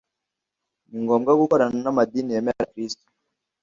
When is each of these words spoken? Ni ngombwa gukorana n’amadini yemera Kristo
Ni 0.89 0.97
ngombwa 1.03 1.31
gukorana 1.41 1.77
n’amadini 1.83 2.35
yemera 2.35 2.69
Kristo 2.71 3.05